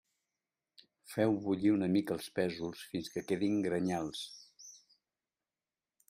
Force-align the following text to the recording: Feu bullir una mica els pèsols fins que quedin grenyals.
Feu 1.09 1.35
bullir 1.43 1.73
una 1.73 1.89
mica 1.95 2.15
els 2.15 2.29
pèsols 2.39 2.81
fins 2.93 3.11
que 3.17 3.23
quedin 3.33 3.59
grenyals. 3.67 4.23